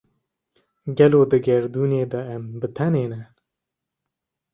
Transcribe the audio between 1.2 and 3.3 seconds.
di gerdûnê de em bi tenê ne?